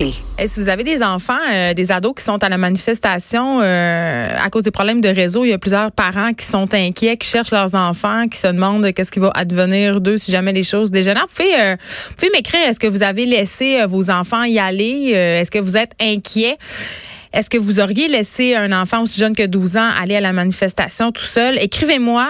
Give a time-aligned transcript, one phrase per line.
[0.00, 4.48] Si vous avez des enfants, euh, des ados qui sont à la manifestation euh, à
[4.48, 7.50] cause des problèmes de réseau, il y a plusieurs parents qui sont inquiets, qui cherchent
[7.50, 11.26] leurs enfants, qui se demandent qu'est-ce qui va advenir d'eux si jamais les choses dégénèrent.
[11.28, 11.76] Vous pouvez, euh,
[12.16, 15.10] pouvez m'écrire, est-ce que vous avez laissé vos enfants y aller?
[15.10, 16.58] est-ce que vous êtes inquiet?
[17.32, 20.32] Est-ce que vous auriez laissé un enfant aussi jeune que 12 ans aller à la
[20.32, 21.58] manifestation tout seul?
[21.58, 22.28] Écrivez-moi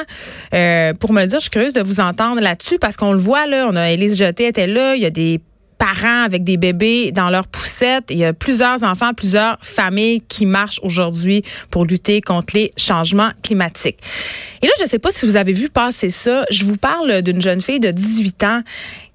[1.01, 1.39] pour me le dire.
[1.39, 4.17] Je suis curieuse de vous entendre là-dessus parce qu'on le voit, là, on a Élise
[4.17, 5.39] Jeté était là, il y a des
[5.79, 8.05] parents avec des bébés dans leur poussette.
[8.11, 13.31] Il y a plusieurs enfants, plusieurs familles qui marchent aujourd'hui pour lutter contre les changements
[13.43, 13.99] climatiques.
[14.63, 16.45] Et là, je ne sais pas si vous avez vu passer ça.
[16.51, 18.63] Je vous parle d'une jeune fille de 18 ans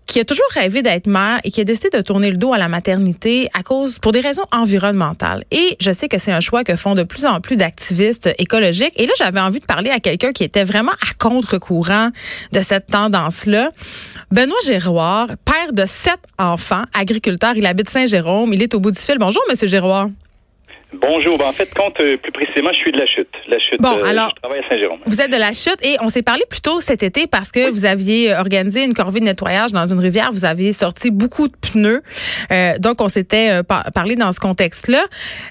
[0.08, 2.58] qui a toujours rêvé d'être mère et qui a décidé de tourner le dos à
[2.58, 5.44] la maternité à cause pour des raisons environnementales.
[5.52, 8.94] Et je sais que c'est un choix que font de plus en plus d'activistes écologiques.
[9.00, 12.10] Et là, j'avais envie de parler à quelqu'un qui était vraiment à contre-courant
[12.52, 13.72] de cette tendance-là.
[14.32, 19.00] Benoît Géroir, père de sept enfants, agriculteur, il habite Saint-Jérôme, il est au bout du
[19.00, 19.18] fil.
[19.20, 20.08] Bonjour, Monsieur Géroir.
[21.02, 21.38] Bonjour.
[21.38, 23.30] Ben, en fait, compte euh, plus précisément, je suis de la chute.
[23.48, 23.82] La chute.
[23.82, 25.00] Bon, euh, alors, je travaille à Saint-Jérôme.
[25.06, 27.70] Vous êtes de la chute et on s'est parlé plus tôt cet été parce que
[27.72, 30.30] vous aviez organisé une corvée de nettoyage dans une rivière.
[30.32, 32.04] Vous aviez sorti beaucoup de pneus.
[32.52, 33.62] Euh, donc, on s'était
[33.94, 35.04] parlé dans ce contexte-là.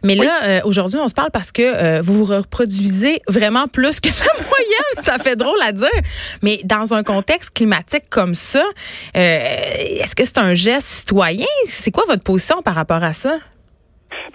[0.04, 4.44] Mais là, aujourd'hui, on se parle parce que vous vous reproduisez vraiment plus que la
[4.48, 5.00] moyenne.
[5.00, 5.88] ça fait drôle à dire.
[6.42, 8.64] Mais dans un contexte climatique comme ça,
[9.14, 11.46] est-ce que c'est un geste citoyen?
[11.66, 13.38] C'est quoi votre position par rapport à ça?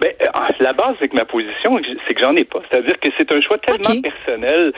[0.00, 0.26] Ben, euh,
[0.60, 2.60] la base avec ma position, c'est que j'en ai pas.
[2.70, 4.72] C'est-à-dire que c'est un choix tellement personnel.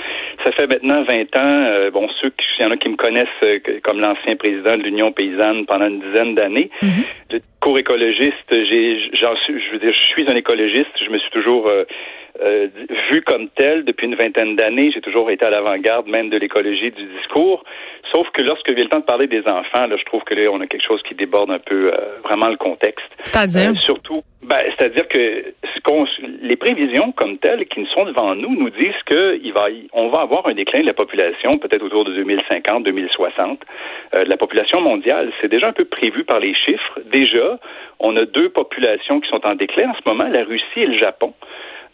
[0.44, 1.62] Ça fait maintenant 20 ans.
[1.62, 4.82] Euh, bon, ceux, il y en a qui me connaissent euh, comme l'ancien président de
[4.82, 6.70] l'Union paysanne pendant une dizaine d'années.
[6.82, 7.06] Mm-hmm.
[7.32, 10.90] Le cours écologiste, j'ai, j'en suis, je veux dire, je suis un écologiste.
[11.04, 11.70] Je me suis toujours
[13.12, 14.90] vu comme tel depuis une vingtaine d'années.
[14.94, 17.64] J'ai toujours été à l'avant-garde même de l'écologie du discours.
[18.12, 20.50] Sauf que lorsque vient le temps de parler des enfants, là, je trouve que là,
[20.52, 21.92] on a quelque chose qui déborde un peu
[22.24, 23.06] vraiment le contexte.
[23.22, 23.76] C'est-à-dire?
[23.76, 26.06] surtout, ben, c'est-à-dire que ce qu'on,
[26.40, 30.22] les prévisions comme telles qui sont devant nous nous disent que il va, on va
[30.22, 33.60] avoir un déclin de la population, peut-être autour de 2050, 2060,
[34.16, 35.30] euh, de la population mondiale.
[35.40, 37.00] C'est déjà un peu prévu par les chiffres.
[37.12, 37.58] Déjà,
[37.98, 40.96] on a deux populations qui sont en déclin en ce moment, la Russie et le
[40.96, 41.34] Japon.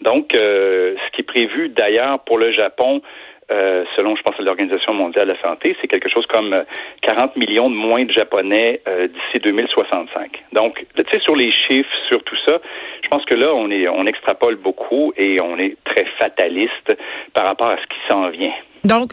[0.03, 3.03] Donc, euh, ce qui est prévu d'ailleurs pour le Japon,
[3.51, 6.65] euh, selon, je pense, l'Organisation mondiale de la santé, c'est quelque chose comme
[7.03, 10.45] 40 euh, millions de moins de Japonais euh, d'ici 2065.
[10.53, 12.59] Donc, tu sais, sur les chiffres, sur tout ça,
[13.03, 16.97] je pense que là, on est, on extrapole beaucoup et on est très fataliste
[17.35, 18.55] par rapport à ce qui s'en vient.
[18.85, 19.13] Donc,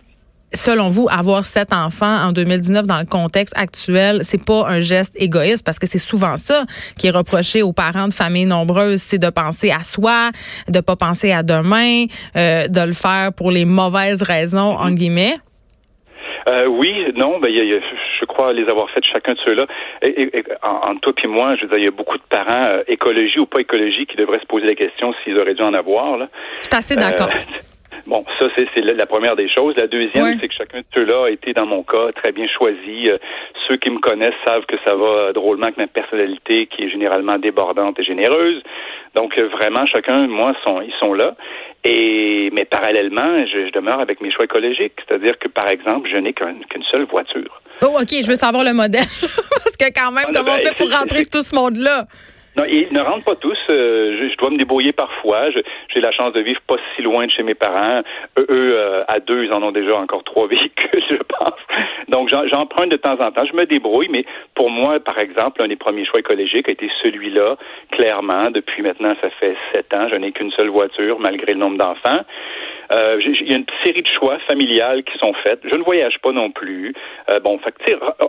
[0.54, 5.20] selon vous, avoir sept enfants en 2019 dans le contexte actuel, c'est pas un geste
[5.22, 6.64] égoïste parce que c'est souvent ça
[7.00, 10.30] qui est reproché aux parents de familles nombreuses, c'est de penser à soi,
[10.70, 12.06] de pas penser à demain,
[12.36, 15.36] euh, de le faire pour les mauvaises raisons, en guillemets.
[16.50, 19.66] Euh, oui, non, ben, je crois les avoir faites chacun de ceux-là.
[20.02, 22.84] Et, en, toi et moi, je veux dire, il y a beaucoup de parents, euh,
[22.88, 26.18] écologie ou pas écologie, qui devraient se poser la question s'ils auraient dû en avoir.
[26.18, 26.28] Là.
[26.62, 27.30] Je suis assez d'accord.
[28.14, 29.74] Bon, ça, c'est la première des choses.
[29.76, 33.10] La deuxième, c'est que chacun de ceux-là a été, dans mon cas, très bien choisi.
[33.10, 33.16] Euh,
[33.68, 37.38] ceux qui me connaissent savent que ça va drôlement avec ma personnalité, qui est généralement
[37.38, 38.62] débordante et généreuse.
[39.16, 41.36] Donc, euh, vraiment, chacun, moi, sont, ils sont là.
[41.84, 44.94] Et mais parallèlement, je, demeure avec mes choix écologiques.
[45.08, 47.64] C'est-à-dire que, par exemple, je n'ai qu'une seule voiture.
[47.82, 49.02] Oh, OK, je veux savoir le modèle.
[49.02, 52.06] Parce que quand même, comment on ben, fait pour rentrer tout ce monde-là?
[52.56, 53.58] Non, ils ne rentrent pas tous.
[53.70, 55.50] Euh, je, dois me débrouiller parfois.
[55.50, 58.02] J'ai la chance de vivre pas si loin de chez mes parents.
[58.38, 61.60] Eux, euh, à deux, ils en ont déjà encore trois véhicules, je pense.
[62.10, 63.46] Donc, j'emprunte de temps en temps.
[63.46, 66.90] Je me débrouille, mais pour moi, par exemple, un des premiers choix écologiques a été
[67.04, 67.58] celui-là,
[67.92, 68.52] clairement.
[68.52, 72.24] Depuis maintenant, ça fait sept ans, je n'ai qu'une seule voiture, malgré le nombre d'enfants.
[72.96, 75.62] Euh, il y a une série de choix familiales qui sont faits.
[75.64, 76.94] Je ne voyage pas non plus.
[77.30, 77.74] Euh, bon, fait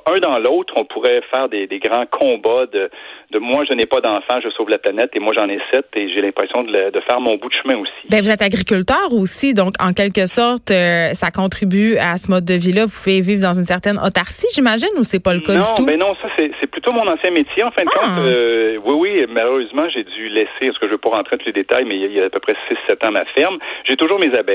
[0.06, 2.91] un dans l'autre, on pourrait faire des, des grands combats de,
[3.30, 5.86] de moi, je n'ai pas d'enfant, je sauve la planète, et moi, j'en ai sept,
[5.97, 7.92] et j'ai l'impression de, de, faire mon bout de chemin aussi.
[8.10, 12.44] Ben, vous êtes agriculteur aussi, donc en quelque sorte, euh, ça contribue à ce mode
[12.44, 12.86] de vie-là.
[12.86, 15.82] Vous pouvez vivre dans une certaine autarcie, j'imagine, ou c'est pas le cas du tout?
[15.82, 17.62] Non, ben non, ça, c'est plutôt mon ancien métier.
[17.64, 17.98] En fin de ah!
[17.98, 21.36] compte, euh, oui, oui, malheureusement, j'ai dû laisser, parce que je ne veux pas rentrer
[21.36, 22.54] dans tous les détails, mais il y a, à peu près
[22.89, 23.59] 6-7 ans ma ferme.
[23.89, 24.53] J'ai toujours mes abeilles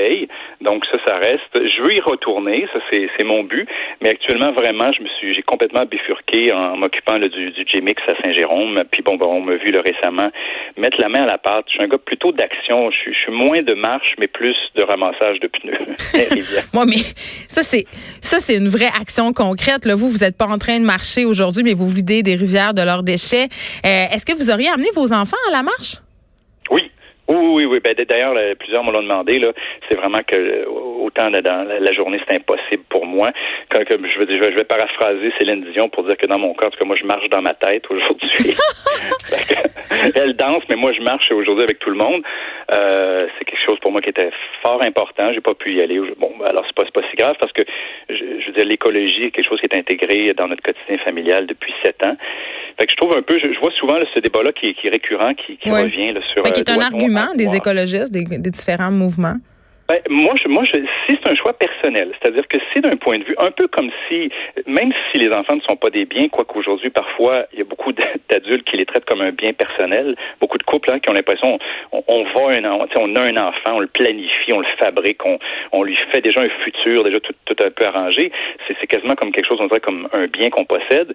[0.60, 1.50] donc ça, ça reste.
[1.54, 3.68] Je veux y retourner, ça c'est mon but.
[4.00, 8.22] Mais actuellement, vraiment, je me suis, j'ai complètement bifurqué en m'occupant du, du GMX à
[8.22, 8.82] Saint-Jérôme.
[8.90, 10.30] Puis bon, on m'a vu le récemment
[10.76, 11.64] mettre la main à la pâte.
[11.68, 12.90] Je suis un gars plutôt d'action.
[12.90, 15.78] Je, suis moins de marche, mais plus de ramassage de pneus.
[16.74, 17.02] Moi, mais
[17.48, 17.84] ça c'est
[18.20, 19.86] ça c'est une vraie action concrète.
[19.86, 22.82] Vous, vous n'êtes pas en train de marcher aujourd'hui, mais vous videz des rivières de
[22.82, 23.48] leurs déchets.
[23.84, 25.96] Euh, est-ce que vous auriez amené vos enfants à la marche?
[27.30, 27.80] Oui, oui, oui.
[27.80, 29.38] Ben, d'ailleurs, plusieurs m'ont demandé.
[29.38, 29.52] Là,
[29.88, 30.66] c'est vraiment que
[31.00, 33.32] autant dans la journée, c'est impossible pour moi.
[33.70, 36.70] Quand, comme je, veux, je vais paraphraser Céline Dion pour dire que dans mon cas,
[36.70, 38.54] que moi, je marche dans ma tête aujourd'hui.
[40.14, 42.22] Elle danse, mais moi, je marche aujourd'hui avec tout le monde.
[42.72, 44.30] Euh, c'est quelque chose pour moi qui était
[44.62, 45.32] fort important.
[45.32, 46.00] J'ai pas pu y aller.
[46.18, 47.62] Bon, ben, alors c'est pas, pas si grave parce que
[48.08, 51.46] je, je veux dire, l'écologie est quelque chose qui est intégré dans notre quotidien familial
[51.46, 52.16] depuis sept ans.
[52.78, 55.34] Fait que je trouve un peu, je, vois souvent ce débat-là qui, qui, est récurrent,
[55.34, 56.44] qui, qui revient là, sur.
[56.44, 59.36] Fait qui est un argument des écologistes, des, des différents mouvements.
[59.90, 63.18] Ben, moi, je, moi, je, si c'est un choix personnel, c'est-à-dire que c'est d'un point
[63.18, 64.30] de vue un peu comme si,
[64.68, 67.64] même si les enfants ne sont pas des biens, quoique aujourd'hui parfois il y a
[67.64, 71.12] beaucoup d'adultes qui les traitent comme un bien personnel, beaucoup de couples hein, qui ont
[71.12, 71.58] l'impression
[71.90, 75.40] on, on va un, on a un enfant, on le planifie, on le fabrique, on,
[75.72, 78.30] on lui fait déjà un futur, déjà tout, tout un peu arrangé.
[78.68, 81.14] C'est quasiment comme quelque chose, on dirait comme un bien qu'on possède.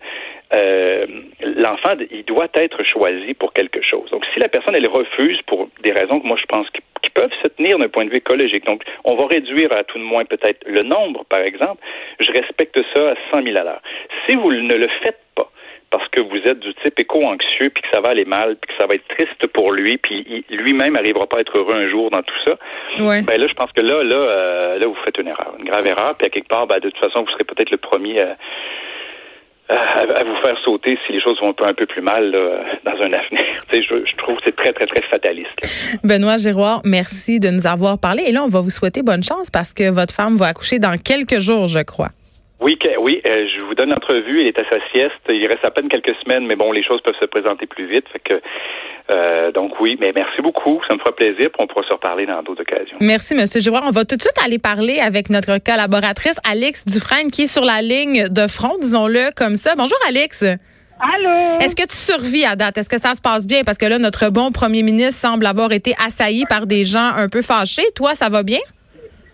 [0.54, 1.06] Euh,
[1.42, 4.10] L'enfant, il doit être choisi pour quelque chose.
[4.12, 7.32] Donc, si la personne elle refuse pour des raisons que moi je pense qui peuvent
[7.44, 8.66] se tenir d'un point de vue écologique.
[8.66, 11.82] Donc, on va réduire à tout de moins peut-être le nombre, par exemple.
[12.20, 13.82] Je respecte ça à 100 000 à l'heure.
[14.26, 15.50] Si vous ne le faites pas,
[15.92, 18.82] parce que vous êtes du type éco-anxieux, puis que ça va aller mal, puis que
[18.82, 22.10] ça va être triste pour lui, puis lui-même n'arrivera pas à être heureux un jour
[22.10, 22.58] dans tout ça.
[23.00, 23.22] Ouais.
[23.22, 25.88] Ben là, je pense que là, là, euh, là, vous faites une erreur, une grave
[25.88, 26.16] erreur.
[26.16, 28.20] Puis à quelque part, ben, de toute façon, vous serez peut-être le premier.
[28.22, 28.36] à
[29.70, 32.32] à, vous faire sauter si les choses vont un peu, un peu plus mal
[32.84, 33.46] dans un avenir.
[33.74, 36.00] je, je, trouve que c'est très, très, très fataliste.
[36.04, 38.24] Benoît Giroir, merci de nous avoir parlé.
[38.28, 40.98] Et là, on va vous souhaiter bonne chance parce que votre femme va accoucher dans
[41.02, 42.10] quelques jours, je crois.
[42.62, 44.42] Oui, oui, euh, je vous donne l'entrevue.
[44.42, 45.22] Elle est à sa sieste.
[45.30, 48.08] Il reste à peine quelques semaines, mais bon, les choses peuvent se présenter plus vite.
[48.12, 48.42] Fait que,
[49.12, 50.82] euh, donc oui, mais merci beaucoup.
[50.88, 51.50] Ça me fera plaisir.
[51.52, 52.98] Puis on pourra se reparler dans d'autres occasions.
[53.02, 53.84] Merci, Monsieur Giroir.
[53.86, 57.66] On va tout de suite aller parler avec notre collaboratrice Alex Dufresne, qui est sur
[57.66, 59.74] la ligne de front, disons-le comme ça.
[59.78, 60.44] Bonjour, Alex.
[61.00, 61.60] Allô?
[61.60, 62.78] Est-ce que tu survis à date?
[62.78, 63.62] Est-ce que ça se passe bien?
[63.66, 67.28] Parce que là, notre bon premier ministre semble avoir été assailli par des gens un
[67.28, 67.86] peu fâchés.
[67.96, 68.60] Toi, ça va bien?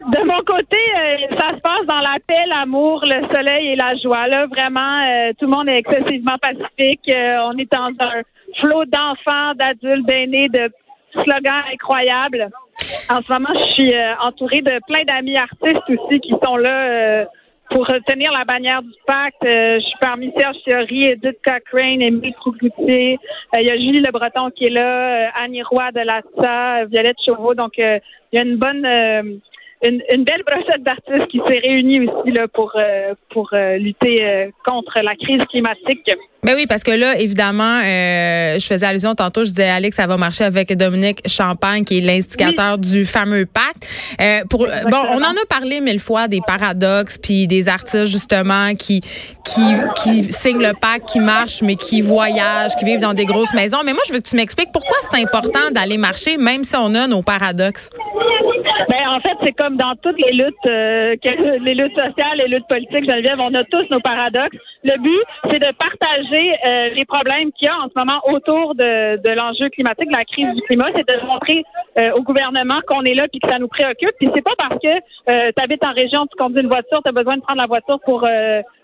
[0.01, 3.95] De mon côté, euh, ça se passe dans la paix, l'amour, le soleil et la
[3.97, 4.27] joie.
[4.27, 7.07] Là, vraiment, euh, tout le monde est excessivement pacifique.
[7.13, 8.21] Euh, on est dans un
[8.59, 10.69] flot d'enfants, d'adultes, d'aînés, de
[11.13, 12.49] slogans incroyables.
[13.09, 17.25] En ce moment, je suis entourée de plein d'amis artistes aussi qui sont là
[17.69, 19.43] pour tenir la bannière du pacte.
[19.43, 23.17] je suis parmi Serge Thierry, Edith Cochrane, Émile Trougoutier.
[23.57, 27.53] Il y a Julie Le Breton qui est là, Annie Roy de la Violette Chauveau.
[27.53, 28.01] Donc, il
[28.33, 29.41] y a une bonne
[29.83, 34.23] une, une, belle brochette d'artistes qui s'est réunie aussi là, pour, euh, pour euh, lutter
[34.23, 36.11] euh, contre la crise climatique.
[36.43, 40.17] Ben oui, parce que là, évidemment, je faisais allusion tantôt, je disais, Alex, ça va
[40.17, 43.87] marcher avec Dominique Champagne, qui est l'instigateur du fameux pacte.
[44.49, 49.01] pour, bon, on en a parlé mille fois des paradoxes, puis des artistes, justement, qui,
[49.45, 49.61] qui,
[50.03, 53.79] qui signent le pacte, qui marchent, mais qui voyagent, qui vivent dans des grosses maisons.
[53.85, 56.93] Mais moi, je veux que tu m'expliques pourquoi c'est important d'aller marcher, même si on
[56.95, 57.89] a nos paradoxes.
[58.89, 61.15] Ben, en fait, c'est comme dans toutes les luttes, euh,
[61.61, 64.57] les luttes sociales, les luttes politiques, Geneviève, on a tous nos paradoxes.
[64.83, 68.75] Le but, c'est de partager euh, les problèmes qu'il y a en ce moment autour
[68.75, 70.87] de, l'enjeu climatique, de la crise du climat.
[70.95, 71.63] C'est de montrer
[71.99, 74.11] euh, au gouvernement qu'on est là puis que ça nous préoccupe.
[74.19, 77.09] Puis c'est pas parce que euh, tu habites en région, tu conduis une voiture, tu
[77.09, 78.27] as besoin de prendre la voiture pour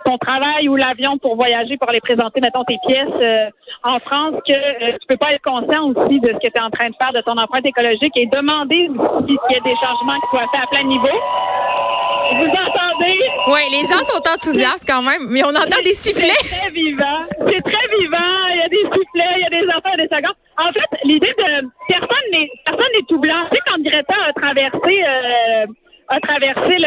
[0.06, 3.52] ton travail ou l'avion pour voyager, pour aller présenter, mettons, tes pièces
[3.84, 6.70] en France, que tu peux pas être conscient aussi de ce que tu es en
[6.70, 8.90] train de faire, de ton empreinte écologique et demander
[9.26, 11.18] qu'il y ait des changements qui soient faits à plein niveau.
[12.40, 13.20] Vous entendez?
[13.48, 16.34] Oui, les gens sont enthousiastes quand même, mais on entend des sifflets.
[16.44, 17.20] C'est très vivant.
[17.48, 18.34] C'est très vivant.
[18.54, 20.38] Il y a des sifflets, il y a des enfants, des secondes.
[20.58, 23.46] En fait, l'idée de personne n'est personne n'est tout blanc.
[23.52, 25.66] Tu sais, quand Greta a traversé euh,
[26.10, 26.78] a traversé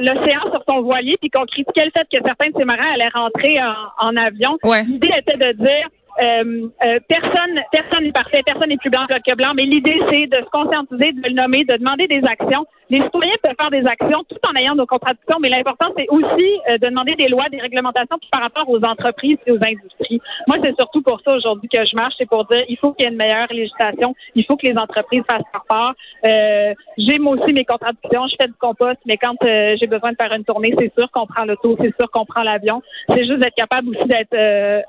[0.00, 3.10] l'océan sur son voilier puis qu'on critiquait le fait que certains de ses marins allaient
[3.12, 4.56] rentrer en, en avion.
[4.86, 5.88] L'idée était de dire
[6.20, 10.26] euh, euh, personne personne n'est parfait, personne n'est plus blanc que blanc, mais l'idée c'est
[10.26, 12.66] de se conscientiser, de le nommer, de demander des actions.
[12.90, 16.60] Les citoyens peuvent faire des actions tout en ayant nos contradictions, mais l'important c'est aussi
[16.70, 20.20] euh, de demander des lois, des réglementations par rapport aux entreprises et aux industries.
[20.46, 23.04] Moi, c'est surtout pour ça aujourd'hui que je marche, c'est pour dire il faut qu'il
[23.04, 25.94] y ait une meilleure législation, il faut que les entreprises fassent leur part.
[26.24, 30.32] j'ai moi aussi mes contradictions, je fais du compost, mais quand j'ai besoin de faire
[30.32, 32.82] une tournée, c'est sûr qu'on prend l'auto, c'est sûr qu'on prend l'avion.
[33.08, 34.36] C'est juste d'être capable aussi d'être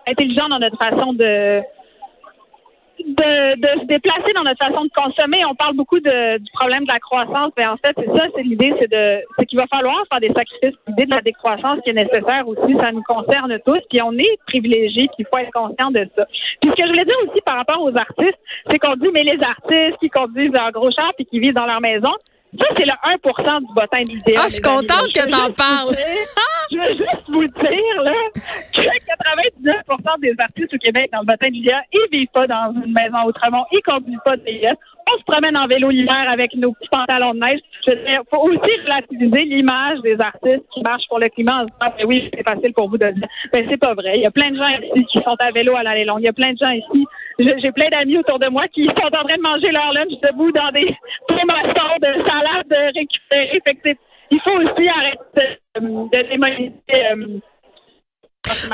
[0.07, 1.61] intelligent dans notre façon de,
[3.05, 5.43] de, se déplacer dans notre façon de consommer.
[5.45, 8.43] On parle beaucoup de, du problème de la croissance, mais en fait, c'est ça, c'est
[8.43, 10.77] l'idée, c'est de c'est qu'il va falloir faire des sacrifices.
[10.87, 14.37] L'idée de la décroissance qui est nécessaire aussi, ça nous concerne tous, puis on est
[14.47, 16.25] privilégiés, puis il faut être conscient de ça.
[16.61, 18.39] Puis ce que je voulais dire aussi par rapport aux artistes,
[18.69, 21.65] c'est qu'on dit, mais les artistes qui conduisent un gros char puis qui vivent dans
[21.65, 22.11] leur maison,
[22.57, 24.41] ça, c'est le 1% du bottin d'idéal.
[24.41, 25.93] Ah, je suis contente que t'en parles.
[26.71, 28.68] je veux juste vous dire, là, que 99
[30.21, 33.65] des artistes au Québec dans le bottin d'idéal, ils vivent pas dans une maison autrement,
[33.71, 34.61] ils conduisent pas des
[35.11, 37.59] on se promène en vélo l'hiver avec nos petits pantalons de neige.
[37.87, 42.05] Il faut aussi relativiser l'image des artistes qui marchent pour le climat en disant, ben
[42.05, 43.27] oui, c'est facile pour vous de dire.
[43.51, 44.17] Ben, c'est pas vrai.
[44.17, 46.19] Il y a plein de gens ici qui sont à vélo à l'allée longue.
[46.21, 47.05] Il y a plein de gens ici.
[47.39, 50.51] J'ai plein d'amis autour de moi qui sont en train de manger leur lunch debout
[50.51, 50.93] dans des
[51.27, 53.61] promotions de salade récupérées.
[53.65, 53.97] Fait
[54.31, 57.39] il faut aussi arrêter de, de démoniser euh,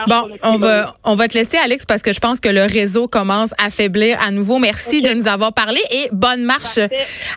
[0.08, 3.08] Bon, on va, on va te laisser, Alex, parce que je pense que le réseau
[3.08, 4.60] commence à faiblir à nouveau.
[4.60, 6.78] Merci de nous avoir parlé et bonne marche.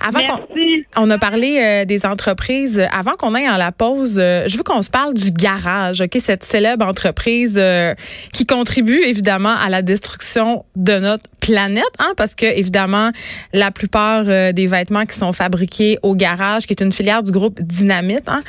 [0.07, 0.87] Avant Merci.
[0.97, 2.83] On, a parlé euh, des entreprises.
[2.93, 6.17] Avant qu'on aille en la pause, euh, je veux qu'on se parle du garage, ok,
[6.21, 7.95] cette célèbre entreprise euh,
[8.33, 13.11] qui contribue évidemment à la destruction de notre planète, hein, parce que évidemment
[13.52, 17.61] la plupart des vêtements qui sont fabriqués au garage, qui est une filière du groupe
[17.61, 18.43] Dynamite, hein,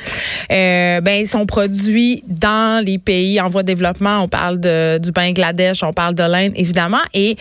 [0.48, 3.89] ben ils sont produits dans les pays en voie de développement.
[4.00, 4.58] On parle
[5.00, 7.02] du Bangladesh, on parle de l'Inde, évidemment.
[7.14, 7.36] Et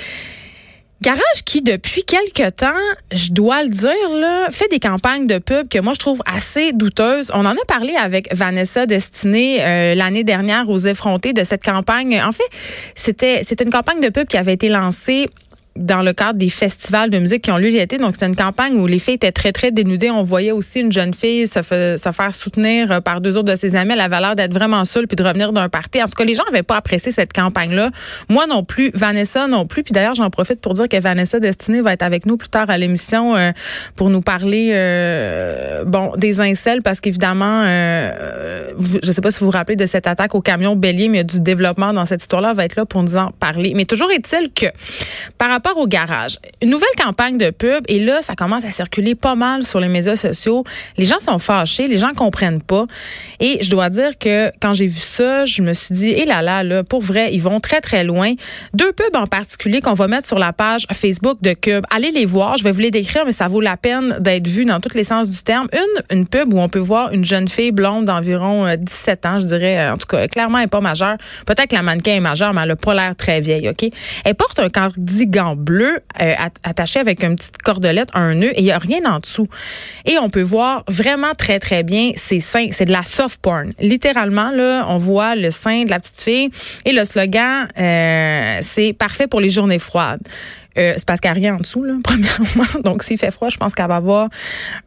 [1.01, 2.67] Garage qui, depuis quelque temps,
[3.13, 7.31] je dois le dire, fait des campagnes de pub que moi, je trouve assez douteuses.
[7.33, 12.21] On en a parlé avec Vanessa Destinée euh, l'année dernière aux effrontés de cette campagne.
[12.21, 12.43] En fait,
[12.95, 15.27] c'était, c'était une campagne de pub qui avait été lancée
[15.79, 17.97] dans le cadre des festivals de musique qui ont lieu l'été.
[17.97, 20.11] Donc, c'était une campagne où les filles étaient très, très dénudées.
[20.11, 23.75] On voyait aussi une jeune fille se, faire soutenir euh, par deux autres de ses
[23.75, 23.93] amis.
[23.93, 26.01] Elle avait l'air d'être vraiment seule puis de revenir d'un party.
[26.01, 27.89] En tout cas, les gens n'avaient pas apprécié cette campagne-là.
[28.27, 28.91] Moi non plus.
[28.93, 29.83] Vanessa non plus.
[29.83, 32.69] Puis d'ailleurs, j'en profite pour dire que Vanessa Destinée va être avec nous plus tard
[32.69, 33.51] à l'émission euh,
[33.95, 39.45] pour nous parler, euh, bon, des incels parce qu'évidemment, euh, je sais pas si vous
[39.45, 42.05] vous rappelez de cette attaque au camion bélier, mais il y a du développement dans
[42.05, 42.53] cette histoire-là.
[42.53, 43.73] va être là pour nous en parler.
[43.75, 44.67] Mais toujours est-il que
[45.37, 49.15] par rapport au garage, une nouvelle campagne de pub et là, ça commence à circuler
[49.15, 50.63] pas mal sur les médias sociaux.
[50.97, 52.85] Les gens sont fâchés, les gens comprennent pas.
[53.39, 56.41] Et je dois dire que quand j'ai vu ça, je me suis dit, hé là
[56.41, 58.33] là, là, pour vrai, ils vont très très loin.
[58.73, 61.85] Deux pubs en particulier qu'on va mettre sur la page Facebook de Cube.
[61.89, 64.65] Allez les voir, je vais vous les décrire, mais ça vaut la peine d'être vu
[64.65, 65.67] dans tous les sens du terme.
[65.73, 69.39] Une, une pub où on peut voir une jeune fille blonde d'environ 17 euh, ans,
[69.39, 71.17] je dirais, euh, en tout cas, clairement, elle n'est pas majeure.
[71.45, 73.89] Peut-être que la mannequin est majeure, mais elle n'a pas l'air très vieille, OK?
[74.25, 78.63] Elle porte un cardigan bleu euh, attaché avec une petite cordelette, un nœud, et il
[78.63, 79.47] n'y a rien en dessous.
[80.05, 82.67] Et on peut voir vraiment très, très bien ses seins.
[82.71, 83.73] C'est de la soft porn.
[83.79, 86.49] Littéralement, là, on voit le sein de la petite fille.
[86.85, 90.21] Et le slogan, euh, c'est parfait pour les journées froides.
[90.77, 92.81] Euh, c'est parce qu'il n'y a rien en dessous, là, premièrement.
[92.83, 94.29] Donc, s'il fait froid, je pense qu'elle va avoir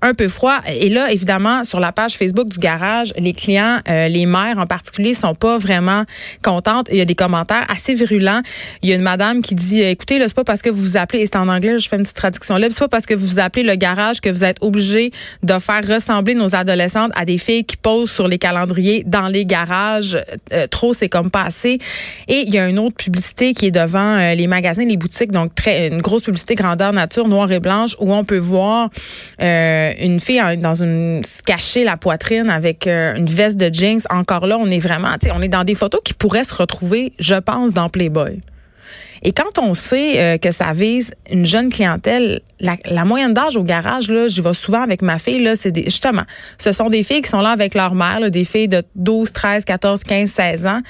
[0.01, 0.61] un peu froid.
[0.69, 4.67] Et là, évidemment, sur la page Facebook du garage, les clients, euh, les mères en
[4.67, 6.05] particulier, sont pas vraiment
[6.43, 6.89] contentes.
[6.91, 8.43] Il y a des commentaires assez virulents.
[8.83, 10.97] Il y a une madame qui dit, écoutez, là, c'est pas parce que vous vous
[10.97, 13.15] appelez, et c'est en anglais, je fais une petite traduction là, c'est pas parce que
[13.15, 15.11] vous vous appelez le garage que vous êtes obligé
[15.43, 19.45] de faire ressembler nos adolescentes à des filles qui posent sur les calendriers dans les
[19.45, 20.19] garages.
[20.53, 21.79] Euh, trop, c'est comme pas assez.
[22.29, 25.55] Et il y a une autre publicité qui est devant les magasins, les boutiques, donc
[25.55, 28.91] très une grosse publicité grandeur nature noire et blanche où on peut voir
[29.41, 34.01] euh, une fille dans une se cacher la poitrine avec euh, une veste de jeans.
[34.11, 37.35] Encore là, on est vraiment, on est dans des photos qui pourraient se retrouver, je
[37.35, 38.41] pense, dans Playboy.
[39.25, 43.63] Et quand on sait euh, que ça vise une jeune clientèle, la, moyenne d'âge au
[43.63, 46.25] garage, là, je vais souvent avec ma fille, là, c'est justement,
[46.59, 49.65] ce sont des filles qui sont là avec leur mère, des filles de 12, 13,
[49.65, 50.81] 14, 15, 16 ans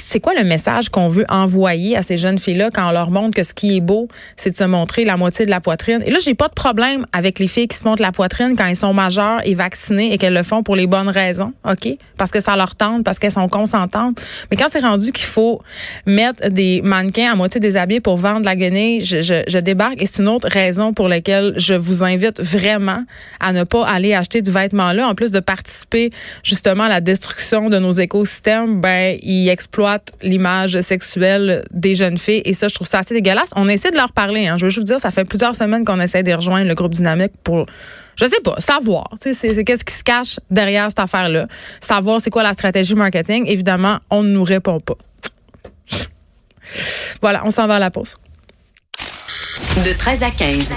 [0.00, 3.34] c'est quoi le message qu'on veut envoyer à ces jeunes filles-là quand on leur montre
[3.34, 6.02] que ce qui est beau, c'est de se montrer la moitié de la poitrine?
[6.04, 8.66] Et là, j'ai pas de problème avec les filles qui se montrent la poitrine quand
[8.66, 11.88] elles sont majeures et vaccinées et qu'elles le font pour les bonnes raisons, OK?
[12.16, 14.20] Parce que ça leur tente, parce qu'elles sont consentantes.
[14.50, 15.60] Mais quand c'est rendu qu'il faut
[16.06, 20.06] mettre des mannequins à moitié déshabillés pour vendre la guenille, je, je, je débarque et
[20.06, 23.04] c'est une autre raison pour laquelle je vous invite vraiment
[23.40, 25.08] à ne pas aller acheter du vêtement-là.
[25.08, 26.10] En plus de participer
[26.42, 29.89] justement à la destruction de nos écosystèmes, ben, ils exploitent
[30.22, 32.42] l'image sexuelle des jeunes filles.
[32.44, 33.50] Et ça, je trouve ça assez dégueulasse.
[33.56, 34.46] On essaie de leur parler.
[34.46, 34.56] Hein.
[34.56, 36.92] Je veux juste vous dire, ça fait plusieurs semaines qu'on essaie de rejoindre le groupe
[36.92, 37.66] Dynamique pour,
[38.16, 39.08] je sais pas, savoir.
[39.20, 41.46] C'est qu'est-ce qui se cache derrière cette affaire-là.
[41.80, 43.44] Savoir c'est quoi la stratégie marketing.
[43.46, 44.98] Évidemment, on ne nous répond pas.
[47.22, 48.16] voilà, on s'en va à la pause.
[49.84, 50.70] De 13 à 15.